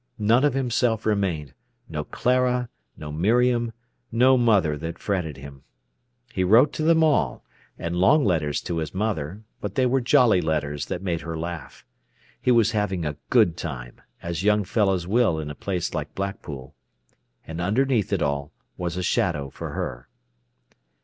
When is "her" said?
11.21-11.37, 19.73-20.09